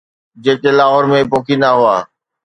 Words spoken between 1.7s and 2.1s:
هئا.